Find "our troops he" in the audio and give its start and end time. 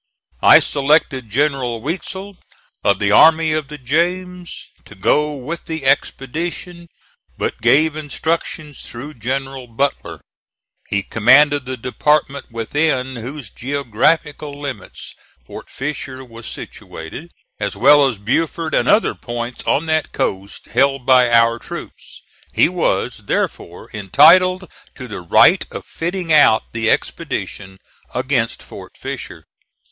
21.29-22.67